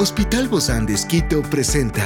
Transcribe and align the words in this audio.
Hospital 0.00 0.46
Bozán 0.46 0.86
de 0.86 0.94
Esquito 0.94 1.42
presenta 1.42 2.04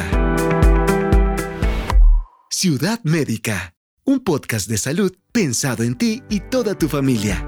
Ciudad 2.49 2.99
Médica, 3.03 3.75
un 4.05 4.21
podcast 4.21 4.67
de 4.67 4.79
salud 4.79 5.15
pensado 5.31 5.83
en 5.83 5.99
ti 5.99 6.23
y 6.31 6.41
toda 6.41 6.75
tu 6.75 6.89
familia. 6.89 7.47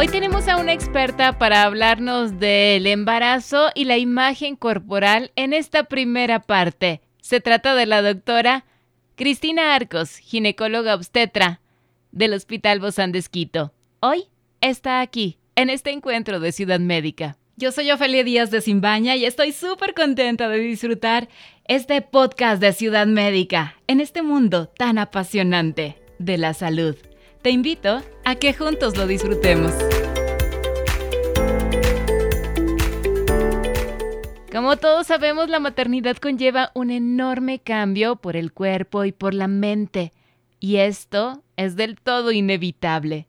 Hoy 0.00 0.08
tenemos 0.08 0.48
a 0.48 0.56
una 0.56 0.72
experta 0.72 1.38
para 1.38 1.62
hablarnos 1.62 2.40
del 2.40 2.88
embarazo 2.88 3.68
y 3.76 3.84
la 3.84 3.96
imagen 3.96 4.56
corporal 4.56 5.30
en 5.36 5.52
esta 5.52 5.84
primera 5.84 6.40
parte. 6.40 7.00
Se 7.20 7.40
trata 7.40 7.76
de 7.76 7.86
la 7.86 8.02
doctora 8.02 8.64
Cristina 9.14 9.72
Arcos, 9.72 10.16
ginecóloga 10.16 10.96
obstetra 10.96 11.60
del 12.10 12.34
Hospital 12.34 12.80
Bozán 12.80 13.12
de 13.12 13.20
Esquito. 13.20 13.72
Hoy 14.00 14.24
está 14.60 15.00
aquí, 15.00 15.38
en 15.54 15.70
este 15.70 15.92
encuentro 15.92 16.40
de 16.40 16.50
Ciudad 16.50 16.80
Médica. 16.80 17.38
Yo 17.56 17.70
soy 17.70 17.88
Ofelia 17.92 18.24
Díaz 18.24 18.50
de 18.50 18.60
Simbaña 18.60 19.14
y 19.14 19.24
estoy 19.24 19.52
súper 19.52 19.94
contenta 19.94 20.48
de 20.48 20.58
disfrutar 20.58 21.28
este 21.66 22.02
podcast 22.02 22.60
de 22.60 22.72
Ciudad 22.72 23.06
Médica 23.06 23.76
en 23.86 24.00
este 24.00 24.22
mundo 24.22 24.66
tan 24.66 24.98
apasionante 24.98 25.96
de 26.18 26.36
la 26.36 26.52
salud. 26.52 26.96
Te 27.42 27.50
invito 27.50 28.02
a 28.24 28.34
que 28.34 28.54
juntos 28.54 28.96
lo 28.96 29.06
disfrutemos. 29.06 29.72
Como 34.50 34.76
todos 34.76 35.06
sabemos, 35.06 35.48
la 35.48 35.60
maternidad 35.60 36.16
conlleva 36.16 36.72
un 36.74 36.90
enorme 36.90 37.60
cambio 37.60 38.16
por 38.16 38.36
el 38.36 38.52
cuerpo 38.52 39.04
y 39.04 39.12
por 39.12 39.32
la 39.32 39.46
mente, 39.46 40.12
y 40.58 40.78
esto 40.78 41.44
es 41.56 41.76
del 41.76 42.00
todo 42.00 42.32
inevitable. 42.32 43.28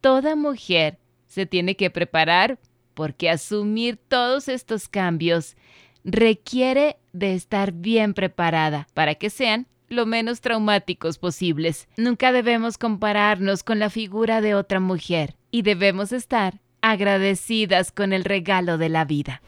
Toda 0.00 0.34
mujer 0.34 0.98
se 1.26 1.44
tiene 1.44 1.76
que 1.76 1.90
preparar 1.90 2.58
porque 2.96 3.28
asumir 3.28 3.98
todos 4.08 4.48
estos 4.48 4.88
cambios 4.88 5.54
requiere 6.02 6.96
de 7.12 7.34
estar 7.34 7.72
bien 7.72 8.14
preparada 8.14 8.88
para 8.94 9.14
que 9.16 9.28
sean 9.28 9.66
lo 9.88 10.06
menos 10.06 10.40
traumáticos 10.40 11.18
posibles. 11.18 11.88
Nunca 11.98 12.32
debemos 12.32 12.78
compararnos 12.78 13.62
con 13.62 13.78
la 13.78 13.90
figura 13.90 14.40
de 14.40 14.54
otra 14.54 14.80
mujer 14.80 15.36
y 15.50 15.60
debemos 15.60 16.10
estar 16.10 16.60
agradecidas 16.80 17.92
con 17.92 18.14
el 18.14 18.24
regalo 18.24 18.78
de 18.78 18.88
la 18.88 19.04
vida. 19.04 19.42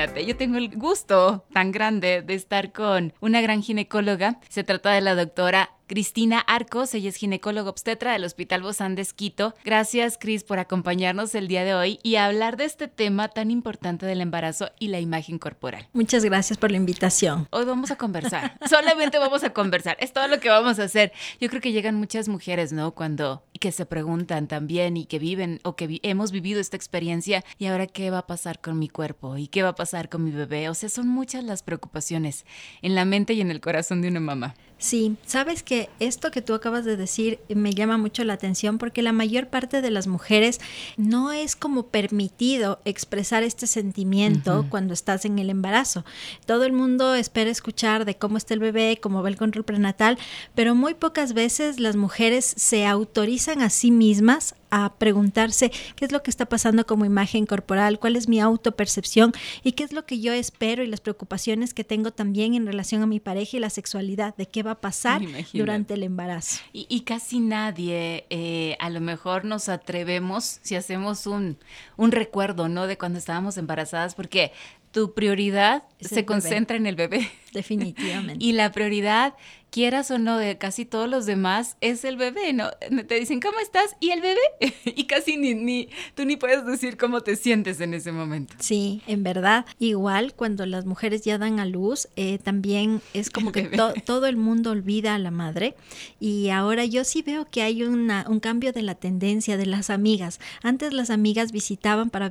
Imagínate, 0.00 0.26
yo 0.26 0.36
tengo 0.36 0.56
el 0.56 0.76
gusto 0.76 1.44
tan 1.52 1.72
grande 1.72 2.22
de 2.22 2.34
estar 2.34 2.72
con 2.72 3.12
una 3.20 3.40
gran 3.40 3.62
ginecóloga. 3.62 4.40
Se 4.48 4.64
trata 4.64 4.92
de 4.92 5.00
la 5.00 5.14
doctora 5.14 5.70
Cristina 5.86 6.38
Arcos, 6.38 6.94
ella 6.94 7.08
es 7.08 7.16
ginecóloga 7.16 7.68
obstetra 7.68 8.12
del 8.12 8.24
Hospital 8.24 8.62
Bozán 8.62 8.94
de 8.94 9.02
Esquito. 9.02 9.54
Gracias, 9.64 10.18
Cris, 10.20 10.44
por 10.44 10.60
acompañarnos 10.60 11.34
el 11.34 11.48
día 11.48 11.64
de 11.64 11.74
hoy 11.74 11.98
y 12.04 12.14
hablar 12.14 12.56
de 12.56 12.64
este 12.64 12.86
tema 12.86 13.26
tan 13.26 13.50
importante 13.50 14.06
del 14.06 14.20
embarazo 14.20 14.70
y 14.78 14.86
la 14.88 15.00
imagen 15.00 15.38
corporal. 15.40 15.88
Muchas 15.92 16.24
gracias 16.24 16.58
por 16.58 16.70
la 16.70 16.76
invitación. 16.76 17.48
Hoy 17.50 17.64
vamos 17.64 17.90
a 17.90 17.96
conversar, 17.96 18.56
solamente 18.68 19.18
vamos 19.18 19.42
a 19.42 19.52
conversar, 19.52 19.96
es 19.98 20.12
todo 20.12 20.28
lo 20.28 20.38
que 20.38 20.48
vamos 20.48 20.78
a 20.78 20.84
hacer. 20.84 21.12
Yo 21.40 21.48
creo 21.48 21.60
que 21.60 21.72
llegan 21.72 21.96
muchas 21.96 22.28
mujeres, 22.28 22.72
¿no? 22.72 22.92
Cuando 22.92 23.42
que 23.60 23.72
se 23.72 23.86
preguntan 23.86 24.48
también 24.48 24.96
y 24.96 25.04
que 25.04 25.18
viven 25.18 25.60
o 25.62 25.76
que 25.76 26.00
hemos 26.02 26.32
vivido 26.32 26.60
esta 26.60 26.76
experiencia 26.76 27.44
y 27.58 27.66
ahora 27.66 27.86
qué 27.86 28.10
va 28.10 28.18
a 28.18 28.26
pasar 28.26 28.60
con 28.60 28.78
mi 28.78 28.88
cuerpo 28.88 29.36
y 29.36 29.48
qué 29.48 29.62
va 29.62 29.68
a 29.68 29.74
pasar 29.74 30.08
con 30.08 30.24
mi 30.24 30.30
bebé. 30.30 30.68
O 30.70 30.74
sea, 30.74 30.88
son 30.88 31.06
muchas 31.06 31.44
las 31.44 31.62
preocupaciones 31.62 32.46
en 32.80 32.94
la 32.94 33.04
mente 33.04 33.34
y 33.34 33.42
en 33.42 33.50
el 33.50 33.60
corazón 33.60 34.00
de 34.00 34.08
una 34.08 34.20
mamá. 34.20 34.54
Sí, 34.80 35.16
sabes 35.26 35.62
que 35.62 35.90
esto 36.00 36.30
que 36.30 36.40
tú 36.40 36.54
acabas 36.54 36.86
de 36.86 36.96
decir 36.96 37.38
me 37.50 37.74
llama 37.74 37.98
mucho 37.98 38.24
la 38.24 38.32
atención 38.32 38.78
porque 38.78 39.02
la 39.02 39.12
mayor 39.12 39.48
parte 39.48 39.82
de 39.82 39.90
las 39.90 40.06
mujeres 40.06 40.58
no 40.96 41.32
es 41.32 41.54
como 41.54 41.88
permitido 41.88 42.80
expresar 42.86 43.42
este 43.42 43.66
sentimiento 43.66 44.64
cuando 44.70 44.94
estás 44.94 45.26
en 45.26 45.38
el 45.38 45.50
embarazo. 45.50 46.06
Todo 46.46 46.64
el 46.64 46.72
mundo 46.72 47.14
espera 47.14 47.50
escuchar 47.50 48.06
de 48.06 48.16
cómo 48.16 48.38
está 48.38 48.54
el 48.54 48.60
bebé, 48.60 48.98
cómo 49.02 49.22
va 49.22 49.28
el 49.28 49.36
control 49.36 49.66
prenatal, 49.66 50.18
pero 50.54 50.74
muy 50.74 50.94
pocas 50.94 51.34
veces 51.34 51.78
las 51.78 51.96
mujeres 51.96 52.46
se 52.56 52.86
autorizan 52.86 53.60
a 53.60 53.68
sí 53.68 53.90
mismas 53.90 54.54
a 54.70 54.94
preguntarse 54.94 55.70
qué 55.96 56.04
es 56.04 56.12
lo 56.12 56.22
que 56.22 56.30
está 56.30 56.46
pasando 56.46 56.86
como 56.86 57.04
imagen 57.04 57.46
corporal, 57.46 57.98
cuál 57.98 58.16
es 58.16 58.28
mi 58.28 58.40
autopercepción 58.40 59.32
y 59.62 59.72
qué 59.72 59.84
es 59.84 59.92
lo 59.92 60.06
que 60.06 60.20
yo 60.20 60.32
espero 60.32 60.82
y 60.82 60.86
las 60.86 61.00
preocupaciones 61.00 61.74
que 61.74 61.84
tengo 61.84 62.12
también 62.12 62.54
en 62.54 62.66
relación 62.66 63.02
a 63.02 63.06
mi 63.06 63.20
pareja 63.20 63.56
y 63.56 63.60
la 63.60 63.70
sexualidad, 63.70 64.36
de 64.36 64.46
qué 64.46 64.62
va 64.62 64.72
a 64.72 64.80
pasar 64.80 65.22
durante 65.52 65.94
el 65.94 66.02
embarazo. 66.02 66.60
Y, 66.72 67.00
casi 67.00 67.40
nadie, 67.40 68.26
eh, 68.30 68.76
a 68.78 68.90
lo 68.90 69.00
mejor 69.00 69.44
nos 69.44 69.68
atrevemos 69.68 70.60
si 70.62 70.76
hacemos 70.76 71.26
un, 71.26 71.58
un 71.96 72.12
recuerdo, 72.12 72.68
¿no? 72.68 72.86
De 72.86 72.98
cuando 72.98 73.18
estábamos 73.18 73.56
embarazadas, 73.56 74.14
porque 74.14 74.52
tu 74.92 75.14
prioridad 75.14 75.84
se 76.00 76.24
concentra 76.24 76.76
en 76.76 76.86
el 76.86 76.96
bebé. 76.96 77.30
Definitivamente. 77.52 78.44
y 78.44 78.52
la 78.52 78.72
prioridad 78.72 79.34
quieras 79.70 80.10
o 80.10 80.18
no, 80.18 80.36
de 80.36 80.58
casi 80.58 80.84
todos 80.84 81.08
los 81.08 81.26
demás, 81.26 81.76
es 81.80 82.04
el 82.04 82.16
bebé, 82.16 82.52
¿no? 82.52 82.70
Te 83.06 83.14
dicen, 83.14 83.40
¿cómo 83.40 83.58
estás? 83.60 83.96
¿Y 84.00 84.10
el 84.10 84.20
bebé? 84.20 84.40
y 84.84 85.04
casi 85.04 85.36
ni, 85.36 85.54
ni, 85.54 85.88
tú 86.14 86.24
ni 86.24 86.36
puedes 86.36 86.66
decir 86.66 86.96
cómo 86.96 87.22
te 87.22 87.36
sientes 87.36 87.80
en 87.80 87.94
ese 87.94 88.12
momento. 88.12 88.54
Sí, 88.58 89.00
en 89.06 89.22
verdad. 89.22 89.64
Igual 89.78 90.34
cuando 90.34 90.66
las 90.66 90.84
mujeres 90.84 91.22
ya 91.22 91.38
dan 91.38 91.60
a 91.60 91.64
luz, 91.64 92.08
eh, 92.16 92.38
también 92.38 93.00
es 93.14 93.30
como 93.30 93.52
que 93.52 93.70
todo 94.04 94.26
el 94.26 94.36
mundo 94.36 94.72
olvida 94.72 95.14
a 95.14 95.18
la 95.18 95.30
madre. 95.30 95.74
Y 96.18 96.50
ahora 96.50 96.84
yo 96.84 97.04
sí 97.04 97.22
veo 97.22 97.46
que 97.48 97.62
hay 97.62 97.84
una, 97.84 98.26
un 98.28 98.40
cambio 98.40 98.72
de 98.72 98.82
la 98.82 98.94
tendencia 98.94 99.56
de 99.56 99.66
las 99.66 99.90
amigas. 99.90 100.40
Antes 100.62 100.92
las 100.92 101.10
amigas 101.10 101.52
visitaban 101.52 102.10
para 102.10 102.30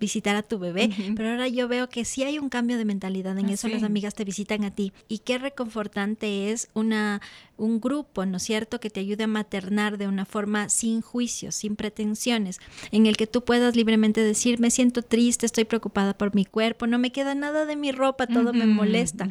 visitar 0.00 0.36
a 0.36 0.42
tu 0.42 0.58
bebé, 0.58 0.90
pero 1.16 1.30
ahora 1.30 1.48
yo 1.48 1.68
veo 1.68 1.88
que 1.88 2.04
sí 2.04 2.22
hay 2.22 2.38
un 2.38 2.48
cambio 2.48 2.78
de 2.78 2.84
mentalidad 2.84 3.38
en 3.38 3.46
ah, 3.46 3.52
eso. 3.52 3.68
Las 3.68 3.82
amigas 3.82 4.14
te 4.14 4.24
visitan 4.24 4.49
a 4.54 4.70
ti. 4.70 4.92
Y 5.08 5.18
qué 5.18 5.38
reconfortante 5.38 6.50
es 6.50 6.68
una, 6.74 7.20
un 7.56 7.80
grupo, 7.80 8.26
¿no 8.26 8.38
es 8.38 8.42
cierto?, 8.42 8.80
que 8.80 8.90
te 8.90 9.00
ayude 9.00 9.24
a 9.24 9.28
maternar 9.28 9.98
de 9.98 10.08
una 10.08 10.24
forma 10.24 10.68
sin 10.68 11.00
juicios, 11.00 11.54
sin 11.54 11.76
pretensiones, 11.76 12.58
en 12.90 13.06
el 13.06 13.16
que 13.16 13.26
tú 13.26 13.44
puedas 13.44 13.76
libremente 13.76 14.22
decir, 14.22 14.58
me 14.58 14.70
siento 14.70 15.02
triste, 15.02 15.46
estoy 15.46 15.64
preocupada 15.64 16.14
por 16.14 16.34
mi 16.34 16.44
cuerpo, 16.44 16.86
no 16.86 16.98
me 16.98 17.12
queda 17.12 17.34
nada 17.34 17.64
de 17.64 17.76
mi 17.76 17.92
ropa, 17.92 18.26
todo 18.26 18.52
me 18.52 18.66
molesta. 18.66 19.28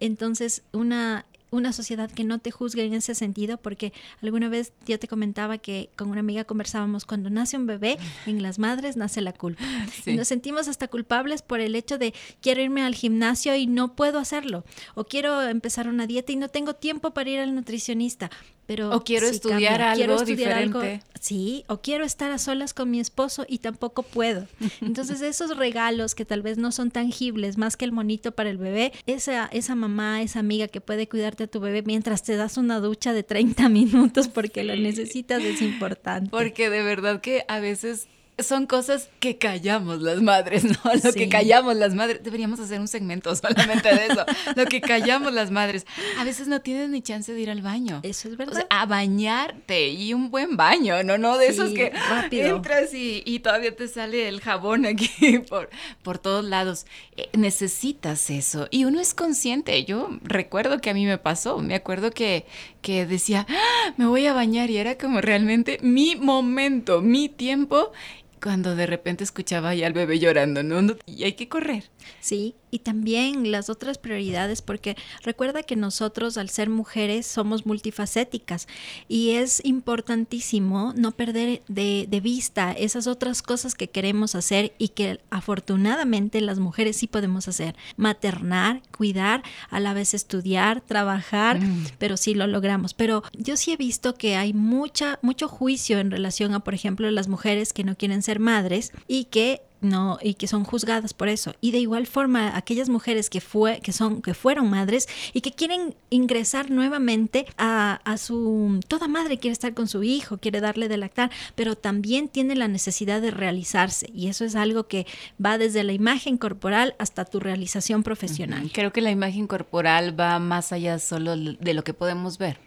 Entonces, 0.00 0.62
una 0.72 1.26
una 1.56 1.72
sociedad 1.72 2.10
que 2.10 2.24
no 2.24 2.38
te 2.38 2.50
juzgue 2.50 2.84
en 2.84 2.94
ese 2.94 3.14
sentido, 3.14 3.56
porque 3.56 3.92
alguna 4.22 4.48
vez 4.48 4.72
yo 4.86 4.98
te 4.98 5.08
comentaba 5.08 5.58
que 5.58 5.90
con 5.96 6.08
una 6.08 6.20
amiga 6.20 6.44
conversábamos, 6.44 7.04
cuando 7.04 7.30
nace 7.30 7.56
un 7.56 7.66
bebé, 7.66 7.98
en 8.26 8.42
las 8.42 8.58
madres 8.58 8.96
nace 8.96 9.20
la 9.20 9.32
culpa. 9.32 9.62
Y 10.06 10.14
nos 10.14 10.28
sentimos 10.28 10.68
hasta 10.68 10.88
culpables 10.88 11.42
por 11.42 11.60
el 11.60 11.74
hecho 11.74 11.98
de 11.98 12.14
quiero 12.40 12.62
irme 12.62 12.82
al 12.82 12.94
gimnasio 12.94 13.56
y 13.56 13.66
no 13.66 13.96
puedo 13.96 14.18
hacerlo, 14.18 14.64
o 14.94 15.04
quiero 15.04 15.42
empezar 15.42 15.88
una 15.88 16.06
dieta 16.06 16.32
y 16.32 16.36
no 16.36 16.48
tengo 16.48 16.74
tiempo 16.74 17.12
para 17.12 17.30
ir 17.30 17.40
al 17.40 17.54
nutricionista. 17.54 18.30
Pero 18.66 18.90
o 18.90 19.04
quiero 19.04 19.26
estudiar 19.26 19.80
algo 19.80 20.24
diferente. 20.24 21.02
sí, 21.20 21.64
o 21.68 21.80
quiero 21.80 22.04
estar 22.04 22.32
a 22.32 22.38
solas 22.38 22.74
con 22.74 22.90
mi 22.90 22.98
esposo 22.98 23.46
y 23.48 23.58
tampoco 23.58 24.02
puedo. 24.02 24.46
Entonces 24.80 25.20
esos 25.22 25.56
regalos 25.56 26.14
que 26.14 26.24
tal 26.24 26.42
vez 26.42 26.58
no 26.58 26.72
son 26.72 26.90
tangibles, 26.90 27.58
más 27.58 27.76
que 27.76 27.84
el 27.84 27.92
monito 27.92 28.32
para 28.32 28.50
el 28.50 28.58
bebé, 28.58 28.92
esa, 29.06 29.46
esa 29.46 29.74
mamá, 29.74 30.22
esa 30.22 30.40
amiga 30.40 30.66
que 30.66 30.80
puede 30.80 31.08
cuidarte 31.08 31.44
a 31.44 31.46
tu 31.46 31.60
bebé 31.60 31.82
mientras 31.82 32.24
te 32.24 32.36
das 32.36 32.56
una 32.56 32.80
ducha 32.80 33.12
de 33.12 33.22
30 33.22 33.68
minutos 33.68 34.28
porque 34.28 34.64
la 34.64 34.74
necesitas 34.74 35.42
es 35.42 35.62
importante. 35.62 36.30
Porque 36.30 36.68
de 36.68 36.82
verdad 36.82 37.20
que 37.20 37.44
a 37.48 37.60
veces 37.60 38.08
son 38.38 38.66
cosas 38.66 39.08
que 39.18 39.38
callamos 39.38 40.02
las 40.02 40.20
madres, 40.20 40.64
¿no? 40.64 40.76
Lo 41.02 41.12
que 41.12 41.28
callamos 41.28 41.74
las 41.76 41.94
madres. 41.94 42.22
Deberíamos 42.22 42.60
hacer 42.60 42.80
un 42.80 42.88
segmento 42.88 43.34
solamente 43.36 43.94
de 43.94 44.06
eso. 44.06 44.24
Lo 44.54 44.66
que 44.66 44.80
callamos 44.80 45.32
las 45.32 45.50
madres. 45.50 45.86
A 46.18 46.24
veces 46.24 46.46
no 46.48 46.60
tienes 46.60 46.90
ni 46.90 47.02
chance 47.02 47.32
de 47.32 47.40
ir 47.40 47.50
al 47.50 47.62
baño. 47.62 48.00
Eso 48.02 48.28
es 48.28 48.36
verdad. 48.36 48.54
O 48.54 48.56
sea, 48.56 48.66
a 48.68 48.86
bañarte 48.86 49.88
y 49.88 50.12
un 50.12 50.30
buen 50.30 50.56
baño, 50.56 51.02
¿no? 51.02 51.16
No 51.18 51.38
de 51.38 51.48
esos 51.48 51.72
que 51.72 51.92
entras 52.30 52.90
y, 52.92 53.40
todavía 53.40 53.74
te 53.74 53.86
sale 53.86 54.28
el 54.28 54.40
jabón 54.40 54.86
aquí 54.86 55.38
por, 55.48 55.70
por 56.02 56.18
todos 56.18 56.44
lados. 56.44 56.86
Eh, 57.16 57.28
necesitas 57.36 58.28
eso. 58.30 58.68
Y 58.70 58.84
uno 58.84 59.00
es 59.00 59.14
consciente. 59.14 59.84
Yo 59.84 60.10
recuerdo 60.22 60.80
que 60.80 60.90
a 60.90 60.94
mí 60.94 61.06
me 61.06 61.18
pasó. 61.18 61.58
Me 61.58 61.74
acuerdo 61.74 62.10
que, 62.10 62.44
que 62.82 63.06
decía, 63.06 63.46
¡Ah! 63.48 63.94
me 63.96 64.06
voy 64.06 64.26
a 64.26 64.32
bañar 64.32 64.70
y 64.70 64.76
era 64.76 64.98
como 64.98 65.20
realmente 65.20 65.78
mi 65.82 66.16
momento, 66.16 67.00
mi 67.00 67.28
tiempo 67.28 67.92
cuando 68.42 68.76
de 68.76 68.86
repente 68.86 69.24
escuchaba 69.24 69.74
ya 69.74 69.86
al 69.86 69.92
bebé 69.92 70.18
llorando, 70.18 70.62
¿no? 70.62 70.96
Y 71.06 71.24
hay 71.24 71.32
que 71.34 71.48
correr. 71.48 71.84
Sí, 72.20 72.54
y 72.76 72.78
también 72.78 73.50
las 73.50 73.70
otras 73.70 73.96
prioridades, 73.96 74.60
porque 74.60 74.98
recuerda 75.22 75.62
que 75.62 75.76
nosotros 75.76 76.36
al 76.36 76.50
ser 76.50 76.68
mujeres 76.68 77.26
somos 77.26 77.64
multifacéticas 77.64 78.68
y 79.08 79.30
es 79.30 79.64
importantísimo 79.64 80.92
no 80.94 81.12
perder 81.12 81.62
de, 81.68 82.06
de 82.06 82.20
vista 82.20 82.72
esas 82.72 83.06
otras 83.06 83.40
cosas 83.40 83.74
que 83.74 83.88
queremos 83.88 84.34
hacer 84.34 84.74
y 84.76 84.88
que 84.88 85.20
afortunadamente 85.30 86.42
las 86.42 86.58
mujeres 86.58 86.98
sí 86.98 87.06
podemos 87.06 87.48
hacer. 87.48 87.76
Maternar, 87.96 88.82
cuidar, 88.94 89.42
a 89.70 89.80
la 89.80 89.94
vez 89.94 90.12
estudiar, 90.12 90.82
trabajar, 90.82 91.58
mm. 91.58 91.86
pero 91.96 92.18
sí 92.18 92.34
lo 92.34 92.46
logramos. 92.46 92.92
Pero 92.92 93.22
yo 93.32 93.56
sí 93.56 93.72
he 93.72 93.78
visto 93.78 94.16
que 94.16 94.36
hay 94.36 94.52
mucha, 94.52 95.18
mucho 95.22 95.48
juicio 95.48 95.98
en 95.98 96.10
relación 96.10 96.52
a, 96.52 96.60
por 96.60 96.74
ejemplo, 96.74 97.10
las 97.10 97.28
mujeres 97.28 97.72
que 97.72 97.84
no 97.84 97.96
quieren 97.96 98.20
ser 98.20 98.38
madres 98.38 98.92
y 99.08 99.24
que 99.24 99.62
no 99.88 100.18
y 100.22 100.34
que 100.34 100.46
son 100.46 100.64
juzgadas 100.64 101.14
por 101.14 101.28
eso. 101.28 101.54
Y 101.60 101.70
de 101.70 101.78
igual 101.78 102.06
forma 102.06 102.56
aquellas 102.56 102.88
mujeres 102.88 103.30
que 103.30 103.40
fue 103.40 103.80
que 103.80 103.92
son 103.92 104.22
que 104.22 104.34
fueron 104.34 104.70
madres 104.70 105.08
y 105.32 105.40
que 105.40 105.52
quieren 105.52 105.94
ingresar 106.10 106.70
nuevamente 106.70 107.46
a, 107.58 108.00
a, 108.04 108.16
su 108.18 108.80
toda 108.88 109.08
madre 109.08 109.38
quiere 109.38 109.52
estar 109.52 109.74
con 109.74 109.88
su 109.88 110.02
hijo 110.02 110.38
quiere 110.38 110.60
darle 110.60 110.88
de 110.88 110.96
lactar 110.96 111.30
pero 111.54 111.76
también 111.76 112.28
tiene 112.28 112.54
la 112.54 112.68
necesidad 112.68 113.20
de 113.20 113.30
realizarse. 113.30 114.10
Y 114.14 114.28
eso 114.28 114.44
es 114.44 114.56
algo 114.56 114.86
que 114.86 115.06
va 115.44 115.58
desde 115.58 115.84
la 115.84 115.92
imagen 115.92 116.36
corporal 116.36 116.94
hasta 116.98 117.24
tu 117.24 117.40
realización 117.40 118.02
profesional. 118.02 118.70
Creo 118.72 118.92
que 118.92 119.00
la 119.00 119.10
imagen 119.10 119.46
corporal 119.46 120.18
va 120.18 120.38
más 120.38 120.72
allá 120.72 120.98
solo 120.98 121.36
de 121.36 121.74
lo 121.74 121.84
que 121.84 121.94
podemos 121.94 122.38
ver. 122.38 122.58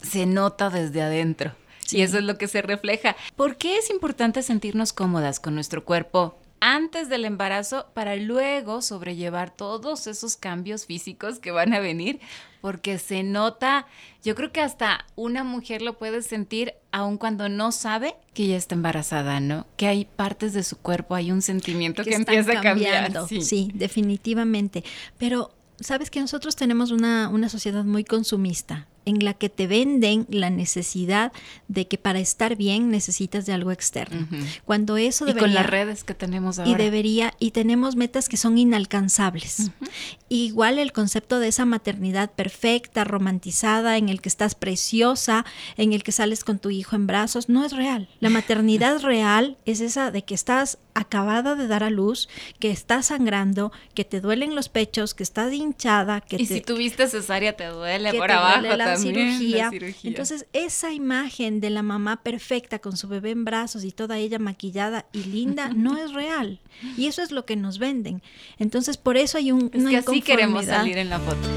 Se 0.00 0.26
nota 0.26 0.70
desde 0.70 1.02
adentro. 1.02 1.52
Y 1.90 2.00
eso 2.00 2.18
es 2.18 2.24
lo 2.24 2.38
que 2.38 2.48
se 2.48 2.62
refleja. 2.62 3.14
¿Por 3.36 3.56
qué 3.56 3.76
es 3.76 3.90
importante 3.90 4.42
sentirnos 4.42 4.92
cómodas 4.92 5.38
con 5.38 5.54
nuestro 5.54 5.84
cuerpo 5.84 6.38
antes 6.66 7.10
del 7.10 7.26
embarazo 7.26 7.88
para 7.92 8.16
luego 8.16 8.80
sobrellevar 8.80 9.54
todos 9.54 10.06
esos 10.06 10.38
cambios 10.38 10.86
físicos 10.86 11.38
que 11.38 11.50
van 11.50 11.74
a 11.74 11.78
venir, 11.78 12.20
porque 12.62 12.96
se 12.96 13.22
nota, 13.22 13.86
yo 14.22 14.34
creo 14.34 14.50
que 14.50 14.62
hasta 14.62 15.04
una 15.14 15.44
mujer 15.44 15.82
lo 15.82 15.98
puede 15.98 16.22
sentir 16.22 16.72
aun 16.90 17.18
cuando 17.18 17.50
no 17.50 17.70
sabe 17.70 18.16
que 18.32 18.46
ya 18.46 18.56
está 18.56 18.74
embarazada, 18.74 19.40
¿no? 19.40 19.66
Que 19.76 19.88
hay 19.88 20.06
partes 20.06 20.54
de 20.54 20.62
su 20.62 20.78
cuerpo, 20.78 21.14
hay 21.14 21.30
un 21.30 21.42
sentimiento 21.42 22.02
que, 22.02 22.14
empieza 22.14 22.58
a 22.58 22.62
cambiar. 22.62 23.28
Sí. 23.28 23.42
sí, 23.42 23.70
definitivamente. 23.74 24.84
Pero 25.18 25.54
sabes 25.78 26.08
que 26.08 26.20
nosotros 26.20 26.56
tenemos 26.56 26.92
una, 26.92 27.28
una 27.28 27.50
sociedad 27.50 27.84
muy 27.84 28.04
consumista 28.04 28.88
en 29.04 29.24
la 29.24 29.34
que 29.34 29.48
te 29.48 29.66
venden 29.66 30.26
la 30.30 30.50
necesidad 30.50 31.32
de 31.68 31.86
que 31.86 31.98
para 31.98 32.18
estar 32.20 32.56
bien 32.56 32.90
necesitas 32.90 33.46
de 33.46 33.52
algo 33.52 33.70
externo. 33.70 34.26
Cuando 34.64 34.96
eso 34.96 35.24
debería... 35.24 35.40
Y 35.40 35.50
con 35.50 35.54
las 35.54 35.66
redes 35.66 36.04
que 36.04 36.14
tenemos 36.14 36.58
ahora. 36.58 36.70
Y 36.70 36.74
debería, 36.74 37.34
y 37.38 37.50
tenemos 37.50 37.96
metas 37.96 38.28
que 38.28 38.36
son 38.36 38.58
inalcanzables. 38.58 39.70
Igual 40.28 40.78
el 40.78 40.92
concepto 40.92 41.38
de 41.38 41.48
esa 41.48 41.64
maternidad 41.64 42.30
perfecta, 42.32 43.04
romantizada, 43.04 43.98
en 43.98 44.08
el 44.08 44.20
que 44.20 44.28
estás 44.28 44.54
preciosa, 44.54 45.44
en 45.76 45.92
el 45.92 46.02
que 46.02 46.12
sales 46.12 46.44
con 46.44 46.58
tu 46.58 46.70
hijo 46.70 46.96
en 46.96 47.06
brazos, 47.06 47.48
no 47.48 47.64
es 47.64 47.72
real. 47.72 48.08
La 48.20 48.30
maternidad 48.30 49.00
real 49.00 49.56
es 49.64 49.80
esa 49.80 50.10
de 50.10 50.22
que 50.22 50.34
estás 50.34 50.78
acabada 50.94 51.56
de 51.56 51.66
dar 51.66 51.82
a 51.82 51.90
luz, 51.90 52.28
que 52.58 52.70
estás 52.70 53.06
sangrando, 53.06 53.72
que 53.94 54.04
te 54.04 54.20
duelen 54.20 54.54
los 54.54 54.68
pechos, 54.68 55.14
que 55.14 55.24
estás 55.24 55.52
hinchada, 55.52 56.20
que 56.20 56.36
y 56.36 56.46
si 56.46 56.60
tuviste 56.60 57.08
cesárea 57.08 57.56
te 57.56 57.66
duele 57.66 58.14
por 58.14 58.30
abajo 58.30 58.76
cirugía. 58.96 59.70
Entonces, 60.02 60.46
esa 60.52 60.92
imagen 60.92 61.60
de 61.60 61.70
la 61.70 61.82
mamá 61.82 62.22
perfecta 62.22 62.78
con 62.78 62.96
su 62.96 63.08
bebé 63.08 63.30
en 63.30 63.44
brazos 63.44 63.84
y 63.84 63.92
toda 63.92 64.18
ella 64.18 64.38
maquillada 64.38 65.06
y 65.12 65.24
linda 65.24 65.68
no 65.74 65.96
es 65.96 66.12
real. 66.12 66.60
Y 66.96 67.06
eso 67.06 67.22
es 67.22 67.30
lo 67.30 67.44
que 67.44 67.56
nos 67.56 67.78
venden. 67.78 68.22
Entonces, 68.58 68.96
por 68.96 69.16
eso 69.16 69.38
hay 69.38 69.52
un, 69.52 69.70
es 69.72 69.84
que 69.84 69.96
así 69.96 70.20
queremos 70.20 70.66
salir 70.66 70.98
en 70.98 71.10
la 71.10 71.18
foto. 71.18 71.48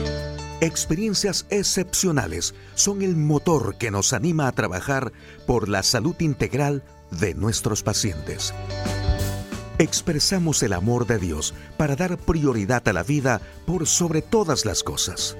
Experiencias 0.59 1.45
excepcionales 1.51 2.55
son 2.73 3.03
el 3.03 3.15
motor 3.15 3.77
que 3.77 3.91
nos 3.91 4.11
anima 4.13 4.47
a 4.47 4.51
trabajar 4.53 5.11
por 5.45 5.69
la 5.69 5.83
salud 5.83 6.15
integral 6.19 6.83
de 7.11 7.35
nuestros 7.35 7.83
pacientes. 7.83 8.55
Expresamos 9.79 10.63
el 10.63 10.73
amor 10.73 11.05
de 11.05 11.19
Dios 11.19 11.53
para 11.77 11.95
dar 11.95 12.17
prioridad 12.17 12.87
a 12.87 12.93
la 12.93 13.03
vida 13.03 13.39
por 13.67 13.85
sobre 13.85 14.23
todas 14.23 14.65
las 14.65 14.81
cosas. 14.81 15.37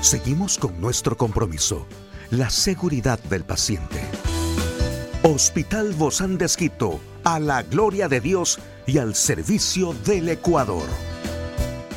Seguimos 0.00 0.58
con 0.58 0.80
nuestro 0.80 1.16
compromiso, 1.16 1.86
la 2.30 2.50
seguridad 2.50 3.18
del 3.24 3.44
paciente. 3.44 4.00
Hospital 5.22 5.94
Bozán 5.94 6.38
de 6.38 6.46
a 7.24 7.40
la 7.40 7.62
gloria 7.62 8.08
de 8.08 8.20
Dios 8.20 8.58
y 8.86 8.98
al 8.98 9.14
servicio 9.14 9.94
del 10.04 10.28
Ecuador. 10.28 10.86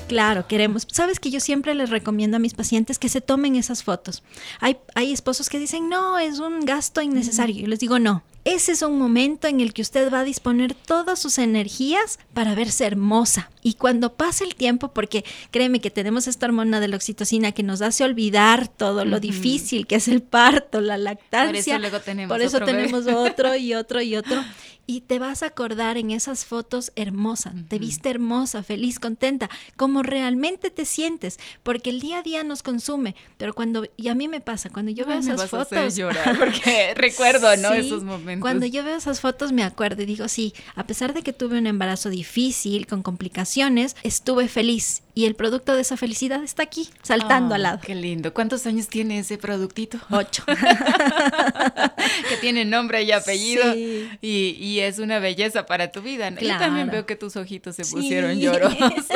Claro, 0.07 0.47
queremos. 0.47 0.87
Sabes 0.91 1.19
que 1.19 1.29
yo 1.29 1.39
siempre 1.39 1.75
les 1.75 1.91
recomiendo 1.91 2.37
a 2.37 2.39
mis 2.39 2.55
pacientes 2.55 2.97
que 2.97 3.09
se 3.09 3.21
tomen 3.21 3.55
esas 3.55 3.83
fotos. 3.83 4.23
Hay, 4.59 4.77
hay 4.95 5.13
esposos 5.13 5.49
que 5.49 5.59
dicen, 5.59 5.87
no, 5.87 6.17
es 6.17 6.39
un 6.39 6.61
gasto 6.61 7.03
innecesario. 7.03 7.61
Yo 7.61 7.67
les 7.67 7.79
digo, 7.79 7.99
no, 7.99 8.23
ese 8.53 8.71
es 8.71 8.81
un 8.81 8.97
momento 8.97 9.47
en 9.47 9.59
el 9.59 9.73
que 9.73 9.81
usted 9.81 10.11
va 10.11 10.21
a 10.21 10.23
disponer 10.23 10.73
todas 10.73 11.19
sus 11.19 11.37
energías 11.37 12.19
para 12.33 12.55
verse 12.55 12.85
hermosa. 12.85 13.51
Y 13.61 13.75
cuando 13.75 14.13
pase 14.13 14.43
el 14.43 14.55
tiempo, 14.55 14.89
porque 14.89 15.23
créeme 15.51 15.81
que 15.81 15.91
tenemos 15.91 16.27
esta 16.27 16.47
hormona 16.47 16.79
de 16.79 16.87
la 16.87 16.95
oxitocina 16.95 17.51
que 17.51 17.63
nos 17.63 17.81
hace 17.81 18.03
olvidar 18.03 18.67
todo 18.67 19.05
lo 19.05 19.19
difícil 19.19 19.85
que 19.85 19.95
es 19.95 20.07
el 20.07 20.21
parto, 20.21 20.81
la 20.81 20.97
lactancia. 20.97 21.51
Por 21.51 21.55
eso 21.55 21.77
luego 21.79 21.99
tenemos, 21.99 22.29
por 22.29 22.41
eso 22.41 22.57
otro, 22.57 22.65
tenemos 22.65 23.07
otro 23.07 23.55
y 23.55 23.73
otro 23.75 24.01
y 24.01 24.15
otro. 24.15 24.43
Y 24.87 25.01
te 25.01 25.19
vas 25.19 25.43
a 25.43 25.45
acordar 25.45 25.97
en 25.97 26.09
esas 26.09 26.45
fotos 26.45 26.91
hermosa, 26.95 27.53
te 27.67 27.77
viste 27.77 28.09
hermosa, 28.09 28.63
feliz, 28.63 28.97
contenta, 28.97 29.47
como 29.75 30.01
realmente 30.01 30.71
te 30.71 30.83
sientes, 30.83 31.39
porque 31.61 31.91
el 31.91 31.99
día 31.99 32.17
a 32.17 32.21
día 32.23 32.43
nos 32.43 32.63
consume, 32.63 33.15
pero 33.37 33.53
cuando, 33.53 33.85
y 33.97 34.07
a 34.07 34.15
mí 34.15 34.27
me 34.27 34.41
pasa, 34.41 34.71
cuando 34.71 34.89
yo 34.91 35.05
veo 35.05 35.19
esas 35.19 35.47
fotos... 35.47 35.77
A 35.77 35.89
llorar 35.89 36.39
porque 36.39 36.93
recuerdo, 36.97 37.55
¿no? 37.57 37.71
Esos 37.71 38.03
momentos. 38.03 38.38
Cuando 38.39 38.65
yo 38.65 38.83
veo 38.83 38.97
esas 38.97 39.21
fotos 39.21 39.51
me 39.51 39.63
acuerdo 39.63 40.03
y 40.03 40.05
digo, 40.05 40.27
sí, 40.27 40.53
a 40.75 40.85
pesar 40.85 41.13
de 41.13 41.21
que 41.23 41.33
tuve 41.33 41.57
un 41.57 41.67
embarazo 41.67 42.09
difícil, 42.09 42.87
con 42.87 43.03
complicaciones, 43.03 43.95
estuve 44.03 44.47
feliz 44.47 45.03
y 45.19 45.25
el 45.25 45.35
producto 45.35 45.75
de 45.75 45.81
esa 45.81 45.97
felicidad 45.97 46.41
está 46.45 46.63
aquí, 46.63 46.87
saltando 47.01 47.53
al 47.53 47.63
lado. 47.63 47.79
Qué 47.81 47.93
lindo. 47.93 48.33
¿Cuántos 48.33 48.65
años 48.65 48.87
tiene 48.87 49.19
ese 49.19 49.37
productito? 49.37 49.99
Ocho. 50.09 50.45
que 52.29 52.37
tiene 52.39 52.63
nombre 52.63 53.03
y 53.03 53.11
apellido 53.11 53.65
y, 53.75 54.79
es 54.79 54.97
una 54.97 55.19
belleza 55.19 55.65
para 55.65 55.91
tu 55.91 56.01
vida. 56.01 56.29
Yo 56.29 56.57
también 56.57 56.89
veo 56.89 57.05
que 57.05 57.17
tus 57.17 57.35
ojitos 57.35 57.75
se 57.75 57.83
pusieron 57.83 58.39
llorosos. 58.39 59.07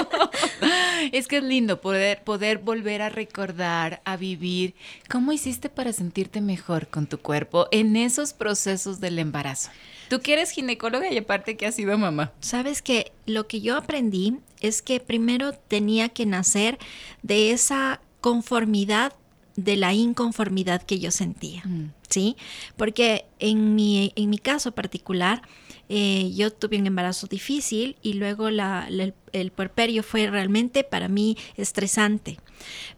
es 1.14 1.30
que 1.30 1.38
es 1.38 1.44
lindo 1.46 1.80
poder, 1.80 2.22
poder 2.26 2.58
volver 2.58 3.02
a 3.02 3.08
recordar, 3.08 4.02
a 4.04 4.18
vivir. 4.18 4.76
¿Cómo 5.10 5.32
hiciste 5.32 5.70
para 5.70 5.94
sentirte 5.94 6.42
mejor 6.42 6.88
con 6.88 7.08
tu 7.08 7.18
cuerpo 7.18 7.70
en 7.72 7.96
esos 7.96 8.34
procesos 8.34 9.00
del 9.00 9.20
embarazo? 9.20 9.70
Tú 10.14 10.22
que 10.22 10.34
eres 10.34 10.52
ginecóloga 10.52 11.12
y 11.12 11.18
aparte 11.18 11.58
que 11.58 11.66
has 11.66 11.74
sido 11.74 11.98
mamá. 11.98 12.32
Sabes 12.40 12.84
que 12.84 13.14
lo 13.26 13.48
que 13.48 13.62
yo 13.62 13.76
aprendí 13.76 14.38
es 14.62 14.84
que 14.84 15.00
primero 15.00 15.54
tenía 15.54 16.10
que 16.10 16.28
nacer 16.28 16.78
de 17.24 17.50
esa 17.50 18.00
conformidad 18.22 19.14
de 19.56 19.76
la 19.76 19.96
inconformidad 19.96 20.84
que 20.84 21.00
yo 21.00 21.10
sentía, 21.10 21.64
mm. 21.66 21.94
¿sí? 22.10 22.38
Porque 22.78 23.26
en 23.40 23.74
mi, 23.74 24.14
en 24.16 24.30
mi 24.30 24.38
caso 24.38 24.74
particular, 24.74 25.42
eh, 25.90 26.32
yo 26.36 26.54
tuve 26.54 26.78
un 26.78 26.86
embarazo 26.86 27.26
difícil 27.26 27.96
y 28.04 28.14
luego 28.14 28.52
la, 28.52 28.86
el, 28.88 29.16
el 29.32 29.52
puerperio 29.52 30.04
fue 30.04 30.28
realmente 30.28 30.84
para 30.84 31.08
mí 31.08 31.38
estresante. 31.58 32.38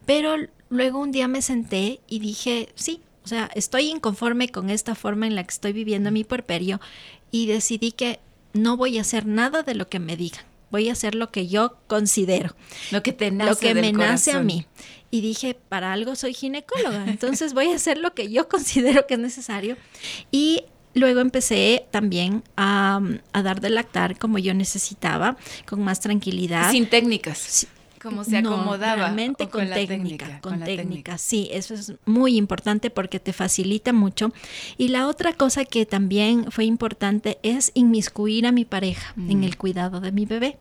Pero 0.06 0.36
luego 0.70 1.00
un 1.00 1.14
día 1.14 1.30
me 1.30 1.42
senté 1.42 2.02
y 2.10 2.20
dije, 2.20 2.68
sí, 2.76 3.00
o 3.26 3.28
sea, 3.28 3.50
estoy 3.56 3.90
inconforme 3.90 4.50
con 4.50 4.70
esta 4.70 4.94
forma 4.94 5.26
en 5.26 5.34
la 5.34 5.44
que 5.44 5.52
estoy 5.52 5.74
viviendo 5.74 6.12
mi 6.12 6.24
puerperio 6.24 6.80
y 7.32 7.48
decidí 7.48 7.92
que 7.92 8.20
no 8.54 8.78
voy 8.78 9.00
a 9.00 9.02
hacer 9.02 9.26
nada 9.26 9.64
de 9.64 9.74
lo 9.74 9.90
que 9.90 10.00
me 10.00 10.16
digan. 10.16 10.46
Voy 10.70 10.90
a 10.90 10.92
hacer 10.92 11.16
lo 11.16 11.32
que 11.32 11.48
yo 11.48 11.76
considero. 11.88 12.56
Lo 12.92 13.02
que 13.02 13.14
te 13.14 13.32
nace 13.32 13.50
Lo 13.50 13.58
que 13.58 13.82
me 13.82 13.92
nace 13.92 14.32
a 14.32 14.42
mí. 14.42 14.68
Y 15.10 15.22
dije, 15.22 15.58
para 15.70 15.92
algo 15.92 16.16
soy 16.16 16.36
ginecóloga, 16.36 17.06
entonces 17.08 17.54
voy 17.54 17.72
a 17.72 17.76
hacer 17.76 17.98
lo 17.98 18.14
que 18.14 18.30
yo 18.30 18.48
considero 18.50 19.08
que 19.08 19.16
es 19.16 19.20
necesario. 19.20 19.76
Y 20.32 20.66
luego 20.94 21.20
empecé 21.20 21.88
también 21.90 22.44
a, 22.58 23.02
a, 23.34 23.42
dar 23.42 23.60
de 23.60 23.72
lactar 23.72 24.20
como 24.20 24.38
yo 24.38 24.54
necesitaba, 24.54 25.36
con 25.66 25.84
más 25.84 26.00
tranquilidad. 26.00 26.70
Sin 26.70 26.88
técnicas 26.88 27.68
cómo 28.06 28.24
se 28.24 28.38
acomodaba. 28.38 28.96
realmente 28.96 29.50
con, 29.50 29.68
técnica, 29.68 30.40
con, 30.42 30.64
técnica. 30.64 31.18
Sí, 31.18 31.50
eso 31.52 31.74
es 31.74 31.94
muy 32.06 32.38
importante 32.38 32.90
porque 32.90 33.20
te 33.20 33.34
facilita 33.34 33.94
mucho. 33.94 34.32
Y 34.78 34.90
la 34.90 35.08
otra 35.08 35.34
cosa 35.34 35.66
que 35.66 35.86
también 35.86 36.52
fue 36.52 36.66
importante 36.66 37.40
es 37.44 37.72
inmiscuir 37.74 38.46
a 38.46 38.52
mi 38.52 38.64
pareja 38.64 39.14
en 39.18 39.40
mm. 39.40 39.44
el 39.44 39.58
cuidado 39.58 40.00
de 40.00 40.12
mi 40.12 40.26
bebé. 40.26 40.58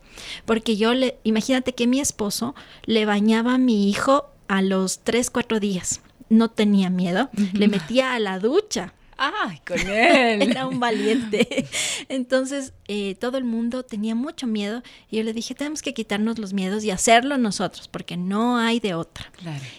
Porque 0.47 0.77
yo 0.77 0.95
le, 0.95 1.19
imagínate 1.23 1.75
que 1.75 1.87
mi 1.87 2.01
esposo 2.01 2.55
le 2.87 3.05
bañaba 3.05 3.55
a 3.55 3.59
mi 3.59 3.91
hijo 3.91 4.27
a 4.49 4.63
los 4.63 5.01
3, 5.01 5.31
4 5.31 5.61
días. 5.61 6.01
No 6.31 6.49
tenía 6.51 6.89
miedo, 6.89 7.29
le 7.53 7.69
metía 7.69 8.15
a 8.15 8.19
la 8.19 8.39
ducha 8.39 8.95
¡Ay, 9.17 9.61
con 9.67 9.79
él! 9.79 10.43
Era 10.51 10.67
un 10.67 10.81
valiente. 10.81 11.67
Entonces, 12.09 12.73
eh, 12.89 13.15
todo 13.17 13.39
el 13.39 13.45
mundo 13.45 13.83
tenía 13.83 14.15
mucho 14.15 14.47
miedo 14.47 14.83
y 15.11 15.19
yo 15.19 15.23
le 15.23 15.33
dije, 15.33 15.55
tenemos 15.55 15.83
que 15.83 15.95
quitarnos 15.95 16.39
los 16.39 16.53
miedos 16.53 16.85
y 16.85 16.91
hacerlo 16.91 17.39
nosotros, 17.39 17.89
porque 17.89 18.17
no 18.17 18.59
hay 18.59 18.81
de 18.81 18.95
otra. 18.95 19.31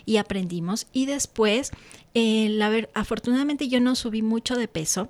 Y 0.05 0.17
aprendimos. 0.17 0.87
Y 0.91 1.05
después, 1.05 1.71
eh, 2.13 2.87
afortunadamente 2.93 3.67
yo 3.67 3.79
no 3.79 3.95
subí 3.95 4.21
mucho 4.21 4.55
de 4.55 4.67
peso. 4.67 5.09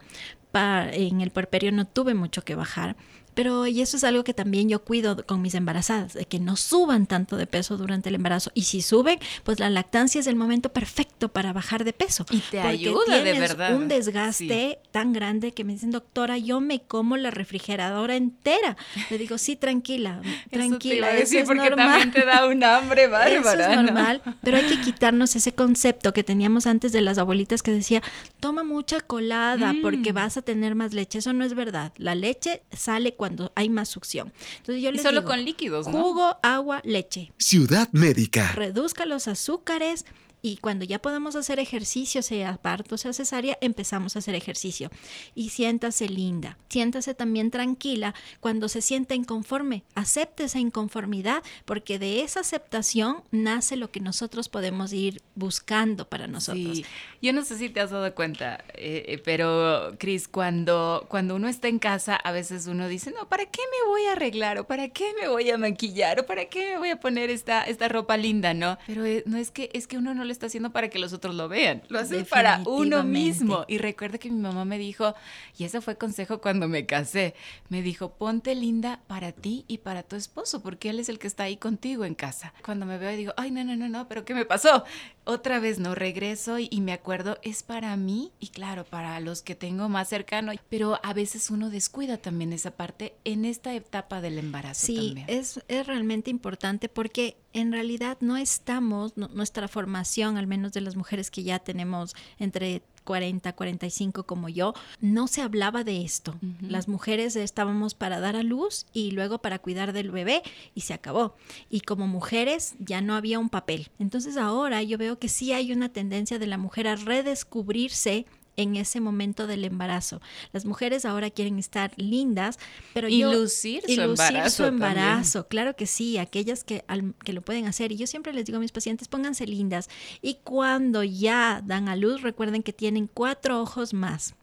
en 0.53 1.22
el 1.22 1.32
puerperio 1.32 1.72
no 1.72 1.86
tuve 1.86 2.13
mucho 2.13 2.44
que 2.44 2.55
bajar 2.55 2.96
pero 3.36 3.68
y 3.68 3.82
eso 3.82 3.98
es 3.98 4.04
algo 4.04 4.24
que 4.24 4.34
también 4.34 4.70
yo 4.70 4.84
cuido 4.84 5.25
con 5.25 5.42
mis 5.42 5.54
embarazadas, 5.54 6.13
de 6.13 6.25
que 6.25 6.39
no 6.39 6.56
suban 6.56 7.06
tanto 7.06 7.38
de 7.38 7.46
peso 7.46 7.77
durante 7.77 8.10
el 8.10 8.15
embarazo. 8.15 8.51
Y 8.54 8.63
si 8.63 8.82
suben, 8.82 9.20
pues 9.44 9.60
la 9.60 9.70
lactancia 9.70 10.20
es 10.20 10.27
el 10.27 10.36
momento 10.36 10.70
perfecto 10.70 11.30
para 11.30 11.54
bajar 11.54 11.84
de 11.84 11.94
peso. 11.94 12.25
Y 12.32 12.39
te 12.39 12.60
ayuda 12.60 13.22
de 13.22 13.34
verdad. 13.34 13.75
Un 13.75 13.88
desgaste 13.88 14.80
tan 14.92 15.13
grande 15.13 15.54
que 15.54 15.63
me 15.63 15.74
dicen, 15.74 15.92
doctora, 15.92 16.38
yo 16.38 16.62
me 16.62 16.82
como 16.82 17.18
la 17.18 17.30
refrigeradora 17.30 18.15
entera. 18.15 18.77
Le 19.10 19.18
digo, 19.18 19.38
sí, 19.38 19.56
tranquila, 19.56 20.22
tranquila. 20.50 21.12
Eso, 21.12 21.38
es 21.39 21.46
porque 21.46 21.72
también 21.72 22.12
te 22.12 22.25
da 22.25 22.48
un 22.48 22.63
hambre 22.63 23.08
bárbara. 23.08 23.36
Eso 23.65 23.72
es 23.72 23.84
normal, 23.84 24.22
pero 24.42 24.58
hay 24.58 24.65
que 24.65 24.82
quitarnos 24.82 25.36
ese 25.36 25.54
concepto 25.54 26.13
que 26.13 26.24
teníamos 26.24 26.68
antes 26.68 26.94
de 26.94 27.01
las 27.01 27.18
abuelitas 27.18 27.62
que 27.62 27.72
decía, 27.72 28.01
toma 28.39 28.63
mucha 28.63 29.01
colada 29.01 29.74
porque 29.82 30.13
mm. 30.13 30.15
vas 30.15 30.38
a 30.38 30.42
tener 30.42 30.75
más 30.75 30.94
leche. 30.94 31.20
Eso 31.20 31.34
no 31.34 31.44
es 31.44 31.54
verdad. 31.54 31.92
La 31.98 32.15
leche 32.15 32.62
sale 32.72 33.13
cuando 33.13 33.25
cuando 33.25 33.51
hay 33.55 33.70
más 33.70 33.89
succión. 33.89 34.32
Entonces 34.58 34.84
yo 34.84 34.91
les 34.91 35.01
solo 35.01 35.24
con 35.24 35.44
líquidos, 35.44 35.88
Jugo, 35.88 36.38
agua, 36.44 36.82
leche. 36.84 37.32
Ciudad 37.39 37.89
Médica. 37.91 38.51
Reduzca 38.51 39.08
los 39.08 39.27
azúcares, 39.27 40.05
y 40.46 40.58
cuando 40.58 40.86
ya 40.86 41.02
podemos 41.02 41.36
hacer 41.36 41.58
ejercicio, 41.58 42.22
sea 42.22 42.58
parto, 42.58 43.00
sea 43.00 43.14
cesárea, 43.14 43.58
empezamos 43.62 44.16
a 44.16 44.20
hacer 44.20 44.36
ejercicio. 44.36 44.92
Y 45.34 45.50
siéntase 45.50 46.08
linda, 46.08 46.60
siéntase 46.70 47.16
también 47.16 47.50
tranquila 47.50 48.14
cuando 48.42 48.70
se 48.70 48.84
sienta 48.84 49.16
inconforme. 49.16 49.82
Acepte 49.96 50.44
esa 50.44 50.60
inconformidad 50.60 51.42
porque 51.66 51.98
de 51.98 52.22
esa 52.22 52.42
aceptación 52.42 53.24
nace 53.32 53.75
lo 53.75 53.90
que 53.90 54.02
nosotros 54.02 54.48
podemos 54.48 54.94
ir 54.94 55.24
buscando 55.34 56.08
para 56.08 56.28
nosotros. 56.28 56.84
Yo 57.24 57.34
no 57.34 57.44
sé 57.44 57.58
si 57.58 57.70
te 57.70 57.80
has 57.80 57.90
dado 57.90 58.14
cuenta, 58.14 58.64
eh, 58.75 59.04
eh, 59.08 59.22
pero 59.25 59.96
Cris, 59.98 60.28
cuando, 60.28 61.08
cuando 61.10 61.36
uno 61.36 61.48
está 61.48 61.70
en 61.70 61.80
casa, 61.80 62.18
a 62.18 62.32
veces 62.32 62.68
uno 62.68 62.88
dice, 62.88 63.12
no, 63.18 63.28
¿para 63.28 63.48
qué 63.48 63.62
me 63.72 63.90
voy 63.90 64.06
a 64.06 64.12
arreglar? 64.12 64.60
¿O 64.60 64.68
para 64.68 64.90
qué 64.90 65.12
me 65.20 65.28
voy 65.28 65.50
a 65.50 65.58
maquillar? 65.58 66.20
¿O 66.20 66.28
para 66.28 66.46
qué 66.46 66.74
me 66.74 66.78
voy 66.78 66.90
a 66.92 67.00
poner 67.00 67.32
esta, 67.32 67.64
esta 67.64 67.88
ropa 67.88 68.16
linda? 68.16 68.54
¿No? 68.54 68.78
Pero 68.86 69.04
eh, 69.06 69.24
no 69.25 69.38
es 69.38 69.50
que, 69.50 69.72
es 69.74 69.88
que 69.88 69.98
uno 69.98 70.14
no 70.14 70.24
le 70.24 70.35
está 70.36 70.48
haciendo 70.48 70.72
para 70.72 70.89
que 70.89 71.00
los 71.00 71.13
otros 71.13 71.36
lo 71.36 71.48
vean, 71.48 71.82
lo 71.89 72.00
hace 72.00 72.25
para 72.25 72.62
uno 72.65 73.04
mismo. 73.04 73.65
Y 73.68 73.77
recuerdo 73.77 74.20
que 74.20 74.30
mi 74.30 74.39
mamá 74.39 74.65
me 74.65 74.77
dijo, 74.77 75.15
y 75.58 75.63
ese 75.63 75.82
fue 75.82 75.98
consejo 75.98 76.42
cuando 76.42 76.68
me 76.68 76.86
casé, 76.86 77.34
me 77.70 77.82
dijo, 77.82 78.13
ponte 78.13 78.54
linda 78.56 79.01
para 79.08 79.32
ti 79.32 79.65
y 79.68 79.80
para 79.80 80.04
tu 80.04 80.15
esposo, 80.15 80.62
porque 80.62 80.89
él 80.89 81.00
es 81.00 81.10
el 81.10 81.20
que 81.20 81.27
está 81.27 81.44
ahí 81.44 81.58
contigo 81.58 82.06
en 82.06 82.15
casa. 82.15 82.54
Cuando 82.63 82.86
me 82.86 82.98
veo 82.98 83.12
y 83.12 83.18
digo, 83.18 83.34
ay, 83.38 83.51
no, 83.51 83.63
no, 83.63 83.75
no, 83.75 83.89
no, 83.89 84.08
pero 84.08 84.25
¿qué 84.25 84.34
me 84.34 84.46
pasó? 84.46 84.84
Otra 85.24 85.60
vez 85.60 85.80
no 85.80 85.96
regreso 85.96 86.60
y, 86.60 86.70
me 86.82 86.94
acuerdo, 86.94 87.39
es 87.42 87.63
para 87.63 87.96
mí 87.98 88.32
y 88.39 88.50
claro, 88.50 88.86
para 88.86 89.20
los 89.20 89.42
que 89.42 89.56
tengo 89.56 89.89
más 89.89 90.10
cercano, 90.10 90.51
pero 90.70 91.00
a 91.04 91.13
veces 91.13 91.50
uno 91.50 91.70
descuida 91.70 92.18
también 92.18 92.54
esa 92.54 92.72
parte 92.72 93.15
en 93.24 93.46
esta 93.46 93.74
etapa 93.74 94.22
del 94.22 94.38
embarazo. 94.38 94.86
Sí, 94.86 95.15
Es, 95.27 95.60
es 95.68 95.88
realmente 95.88 96.30
importante 96.30 96.89
porque 96.89 97.38
en 97.56 97.72
realidad 97.72 98.18
no 98.20 98.36
estamos, 98.36 99.16
nuestra 99.16 99.70
formación, 99.70 100.36
al 100.36 100.46
menos 100.46 100.74
de 100.74 100.82
las 100.82 100.98
mujeres 100.98 101.32
que 101.32 101.42
ya 101.42 101.58
tenemos 101.60 102.14
entre 102.38 102.84
40, 103.06 103.54
45 103.54 104.24
como 104.26 104.50
yo, 104.50 104.74
no 105.00 105.28
se 105.28 105.42
hablaba 105.42 105.86
de 105.86 106.04
esto. 106.04 106.36
Las 106.60 106.90
mujeres 106.90 107.38
estábamos 107.38 107.94
para 107.94 108.20
dar 108.20 108.36
a 108.36 108.44
luz 108.44 108.88
y 108.92 109.12
luego 109.12 109.40
para 109.40 109.60
cuidar 109.60 109.94
del 109.94 110.12
bebé 110.12 110.42
y 110.74 110.82
se 110.82 110.94
acabó. 110.94 111.36
Y 111.70 111.82
como 111.82 112.08
mujeres 112.08 112.76
ya 112.80 113.00
no 113.00 113.16
había 113.16 113.40
un 113.40 113.50
papel. 113.50 113.90
Entonces 114.00 114.36
ahora 114.36 114.84
yo 114.84 114.98
veo 114.98 115.18
que 115.18 115.30
sí 115.30 115.54
hay 115.54 115.72
una 115.72 115.88
tendencia 115.90 116.40
de 116.40 116.48
la 116.48 116.58
mujer 116.58 116.90
a 116.90 116.98
redescubrirse 116.98 118.26
en 118.58 118.76
ese 118.76 119.00
momento 119.00 119.48
del 119.48 119.64
embarazo. 119.64 120.22
Las 120.54 120.66
mujeres 120.66 121.06
ahora 121.06 121.30
quieren 121.30 121.60
estar 121.60 121.92
lindas, 121.98 122.60
pero 122.94 123.08
y 123.10 123.24
lucir 123.24 123.84
su 123.84 124.02
embarazo. 124.02 124.56
su 124.56 124.64
embarazo, 124.64 125.48
claro 125.48 125.76
que 125.76 125.88
sí, 125.88 126.18
aquellas 126.18 126.64
que, 126.64 126.84
que 127.24 127.34
lo 127.34 127.42
pueden 127.42 127.66
hacer. 127.68 127.92
Y 127.92 127.98
yo 127.98 128.08
siempre 128.08 128.34
les 128.34 128.46
digo 128.46 128.58
a 128.58 128.62
mis 128.62 128.72
pacientes, 128.72 129.08
pónganse 129.08 129.46
lindas. 129.46 129.90
Y 130.22 130.36
cuando 130.44 131.04
ya 131.04 131.62
dan 131.66 131.90
a 131.90 131.96
luz, 131.96 132.22
recuerden 132.22 132.64
que 132.64 132.74
tienen 132.74 133.10
cuatro 133.14 133.62
ojos 133.62 133.94
más, 133.94 134.36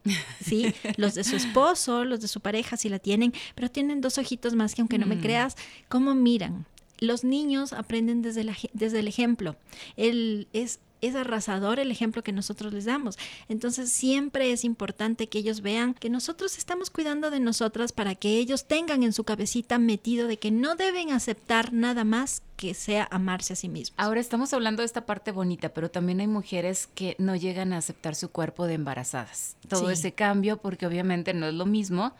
¿sí? 0.45 0.75
los 0.97 1.15
de 1.15 1.25
su 1.25 1.37
esposo, 1.37 2.05
los 2.05 2.21
de 2.21 2.29
su 2.29 2.41
pareja, 2.41 2.77
si 2.77 2.89
la 2.89 2.99
tienen, 2.99 3.33
pero 3.55 3.71
tienen 3.71 4.01
dos 4.01 4.19
ojitos 4.19 4.55
más 4.55 4.75
que 4.75 4.83
aunque 4.83 4.99
no 4.99 5.07
me 5.07 5.17
mm. 5.17 5.21
creas, 5.21 5.57
¿cómo 5.89 6.15
miran? 6.15 6.67
Los 6.99 7.25
niños 7.25 7.73
aprenden 7.73 8.23
desde, 8.23 8.45
la, 8.45 8.57
desde 8.73 9.01
el 9.01 9.09
ejemplo. 9.09 9.57
Es 9.97 10.79
es 11.03 11.15
arrasador 11.15 11.79
el 11.81 11.91
ejemplo 11.91 12.23
que 12.23 12.33
nosotros 12.33 12.73
les 12.73 12.87
damos. 12.87 13.19
Entonces 13.49 13.93
siempre 13.93 14.53
es 14.53 14.65
importante 14.65 15.29
que 15.29 15.39
ellos 15.39 15.61
vean 15.61 15.93
que 15.95 16.09
nosotros 16.09 16.57
estamos 16.57 16.89
cuidando 16.89 17.31
de 17.31 17.41
nosotras 17.41 17.93
para 17.93 18.15
que 18.15 18.39
ellos 18.39 18.67
tengan 18.67 19.03
en 19.03 19.13
su 19.13 19.25
cabecita 19.25 19.79
metido 19.79 20.29
de 20.29 20.39
que 20.39 20.51
no 20.51 20.77
deben 20.77 21.11
aceptar 21.11 21.73
nada 21.73 22.05
más 22.05 22.43
que 22.57 22.75
sea 22.75 23.09
amarse 23.11 23.53
a 23.53 23.57
sí 23.57 23.69
mismos. 23.69 23.95
Ahora 23.97 24.21
estamos 24.21 24.55
hablando 24.55 24.83
de 24.83 24.87
esta 24.87 25.05
parte 25.05 25.33
bonita, 25.33 25.71
pero 25.71 25.91
también 25.91 26.21
hay 26.21 26.29
mujeres 26.29 26.89
que 26.95 27.17
no 27.19 27.35
llegan 27.35 27.73
a 27.73 27.79
aceptar 27.79 28.15
su 28.15 28.31
cuerpo 28.31 28.67
de 28.67 28.75
embarazadas. 28.75 29.57
Todo 29.69 29.91
ese 29.91 30.13
cambio, 30.13 30.59
porque 30.59 30.87
obviamente 30.87 31.35
no 31.35 31.47
es 31.47 31.55
lo 31.55 31.67
mismo, 31.67 32.15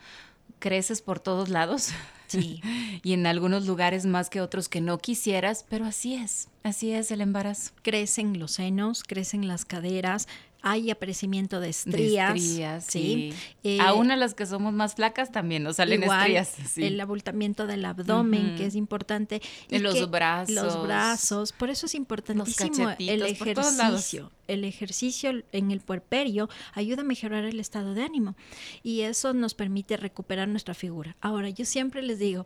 creces 0.59 1.01
por 1.01 1.19
todos 1.19 1.49
lados. 1.49 1.89
Sí. 2.27 2.61
y 3.03 3.13
en 3.13 3.25
algunos 3.27 3.65
lugares 3.65 4.05
más 4.05 4.29
que 4.29 4.41
otros 4.41 4.69
que 4.69 4.81
no 4.81 4.97
quisieras, 4.97 5.65
pero 5.69 5.85
así 5.85 6.15
es, 6.15 6.49
así 6.63 6.91
es 6.91 7.11
el 7.11 7.21
embarazo. 7.21 7.71
Crecen 7.81 8.39
los 8.39 8.53
senos, 8.53 9.03
crecen 9.03 9.47
las 9.47 9.65
caderas, 9.65 10.27
hay 10.65 10.89
aparecimiento 10.89 11.59
de 11.59 11.69
estrías. 11.69 12.85
sí. 12.87 13.33
Eh, 13.63 13.79
Aún 13.81 14.11
a 14.11 14.15
las 14.15 14.33
que 14.33 14.45
somos 14.45 14.73
más 14.73 14.95
flacas 14.95 15.31
también 15.31 15.61
nos 15.61 15.75
salen 15.75 16.03
estrías. 16.03 16.55
El 16.77 16.99
abultamiento 17.01 17.67
del 17.67 17.83
abdomen, 17.83 18.55
que 18.55 18.65
es 18.65 18.75
importante. 18.75 19.41
en 19.69 19.83
los 19.83 20.09
brazos. 20.09 20.55
Los 20.55 20.83
brazos. 20.83 21.51
Por 21.51 21.69
eso 21.69 21.85
es 21.85 21.95
importantísimo 21.95 22.89
el 22.97 23.21
ejercicio. 23.23 24.31
El 24.47 24.63
ejercicio 24.63 25.43
en 25.51 25.71
el 25.71 25.81
puerperio 25.81 26.49
ayuda 26.73 27.01
a 27.01 27.05
mejorar 27.05 27.43
el 27.43 27.59
estado 27.59 27.93
de 27.93 28.03
ánimo 28.03 28.35
y 28.83 29.01
eso 29.01 29.33
nos 29.33 29.53
permite 29.53 29.97
recuperar 29.97 30.47
nuestra 30.47 30.73
figura. 30.73 31.15
Ahora, 31.19 31.49
yo 31.49 31.65
siempre 31.65 32.01
les 32.01 32.19
digo, 32.19 32.45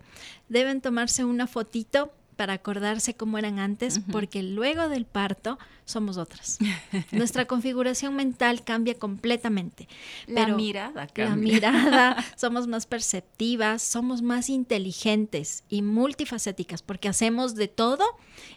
deben 0.49 0.81
tomarse 0.81 1.23
una 1.23 1.45
fotito 1.45 2.11
para 2.37 2.53
acordarse 2.53 3.15
cómo 3.15 3.37
eran 3.37 3.59
antes, 3.59 3.99
porque 4.11 4.43
luego 4.43 4.87
del 4.87 5.05
parto 5.05 5.57
somos 5.85 6.17
otras. 6.17 6.59
Nuestra 7.11 7.45
configuración 7.45 8.15
mental 8.15 8.63
cambia 8.63 8.93
completamente. 8.93 9.87
la 10.27 10.47
mirada 10.47 11.07
cambia. 11.07 11.29
La 11.29 11.35
mirada, 11.35 12.25
somos 12.37 12.67
más 12.67 12.85
perceptivas, 12.85 13.81
somos 13.81 14.21
más 14.21 14.49
inteligentes 14.49 15.63
y 15.67 15.81
multifacéticas, 15.81 16.83
porque 16.83 17.09
hacemos 17.09 17.55
de 17.55 17.67
todo 17.67 18.05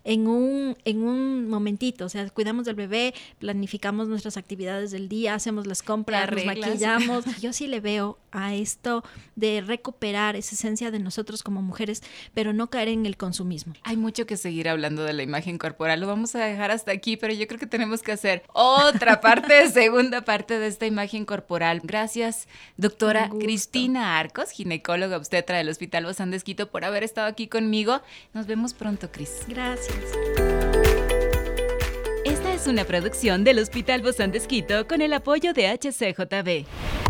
en 0.04 0.26
un, 0.26 0.76
en 0.84 1.02
un 1.02 1.48
momentito. 1.48 2.04
O 2.04 2.08
sea, 2.08 2.28
cuidamos 2.30 2.66
del 2.66 2.74
bebé, 2.74 3.14
planificamos 3.38 4.08
nuestras 4.08 4.36
actividades 4.36 4.90
del 4.90 5.08
día, 5.08 5.34
hacemos 5.34 5.66
las 5.66 5.82
compras, 5.82 6.30
nos 6.30 6.44
maquillamos. 6.44 7.24
Yo 7.40 7.52
sí 7.54 7.66
le 7.66 7.80
veo 7.80 8.18
a 8.32 8.54
esto 8.54 9.04
de 9.36 9.60
recuperar 9.60 10.36
esa 10.36 10.54
esencia 10.54 10.90
de 10.90 10.98
nosotros 10.98 11.42
como 11.42 11.62
mujeres, 11.62 12.02
pero 12.34 12.52
no 12.52 12.70
caer 12.70 12.88
en 12.88 13.06
el 13.06 13.16
consumismo. 13.16 13.74
Hay 13.82 13.96
mucho 13.96 14.26
que 14.26 14.36
seguir 14.36 14.68
hablando 14.68 15.04
de 15.04 15.12
la 15.12 15.22
imagen 15.22 15.58
corporal. 15.58 16.00
Lo 16.00 16.06
vamos 16.06 16.34
a 16.34 16.44
dejar 16.44 16.70
hasta 16.70 16.92
aquí, 16.92 17.16
pero 17.16 17.32
yo 17.32 17.46
creo 17.46 17.60
que 17.60 17.66
tenemos 17.66 18.02
que 18.02 18.12
hacer 18.12 18.42
otra 18.52 19.20
parte, 19.22 19.68
segunda 19.70 20.22
parte 20.22 20.58
de 20.58 20.66
esta 20.66 20.86
imagen 20.86 21.24
corporal. 21.24 21.80
Gracias, 21.82 22.48
doctora 22.76 23.30
Cristina 23.38 24.18
Arcos, 24.18 24.50
ginecóloga 24.50 25.16
obstetra 25.16 25.58
del 25.58 25.68
Hospital 25.68 26.04
Bozán 26.04 26.30
de 26.30 26.40
por 26.70 26.84
haber 26.84 27.04
estado 27.04 27.28
aquí 27.28 27.46
conmigo. 27.46 28.00
Nos 28.34 28.46
vemos 28.46 28.74
pronto, 28.74 29.10
Cris. 29.12 29.42
Gracias. 29.48 29.96
Esta 32.24 32.54
es 32.54 32.66
una 32.66 32.84
producción 32.84 33.44
del 33.44 33.58
Hospital 33.58 34.02
Bozán 34.02 34.32
de 34.32 34.40
con 34.86 35.00
el 35.00 35.12
apoyo 35.12 35.52
de 35.52 35.68
HCJB. 35.68 37.09